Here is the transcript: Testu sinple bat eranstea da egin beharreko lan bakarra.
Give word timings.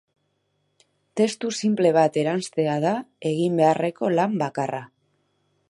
Testu 1.21 1.51
sinple 1.67 1.91
bat 1.97 2.17
eranstea 2.23 2.79
da 2.87 2.95
egin 3.33 3.61
beharreko 3.61 4.13
lan 4.19 4.35
bakarra. 4.43 4.83